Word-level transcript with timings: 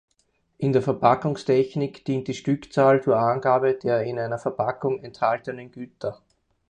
In 0.57 0.73
der 0.73 0.81
Verpackungstechnik 0.81 2.03
dient 2.05 2.27
die 2.27 2.33
Stückzahl 2.33 3.03
zur 3.03 3.19
Angabe 3.19 3.75
der 3.75 4.01
in 4.01 4.17
einer 4.17 4.39
Verpackung 4.39 4.97
enthaltenen 5.03 5.71
Güter. 5.71 6.19